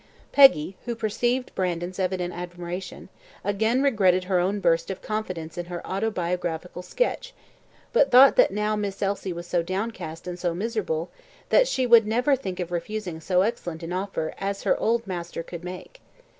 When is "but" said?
7.93-8.09